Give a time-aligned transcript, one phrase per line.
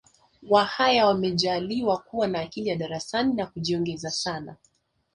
[0.49, 4.55] Wahaya wamejaaliwa kuwa na akili ya darasani na ya kujiongeza sana